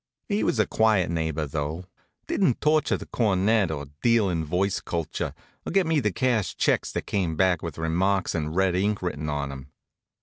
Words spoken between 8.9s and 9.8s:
written on 'em.